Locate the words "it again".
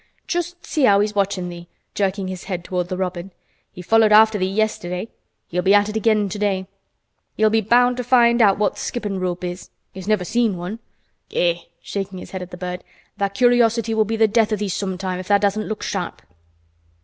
5.89-6.27